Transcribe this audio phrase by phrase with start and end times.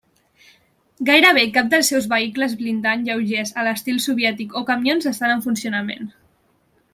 [1.09, 6.11] Gairebé cap dels seus vehicles blindats lleugers a l'estil soviètic o camions estan en funcionament.